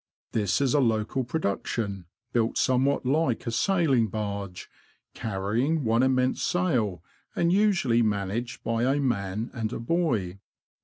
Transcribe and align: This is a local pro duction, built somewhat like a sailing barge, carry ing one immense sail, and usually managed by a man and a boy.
This 0.31 0.59
is 0.61 0.73
a 0.73 0.79
local 0.79 1.23
pro 1.23 1.39
duction, 1.39 2.05
built 2.33 2.57
somewhat 2.57 3.05
like 3.05 3.45
a 3.45 3.51
sailing 3.51 4.07
barge, 4.07 4.67
carry 5.13 5.63
ing 5.63 5.83
one 5.83 6.01
immense 6.01 6.41
sail, 6.41 7.03
and 7.35 7.53
usually 7.53 8.01
managed 8.01 8.63
by 8.63 8.83
a 8.95 8.99
man 8.99 9.51
and 9.53 9.71
a 9.71 9.79
boy. 9.79 10.39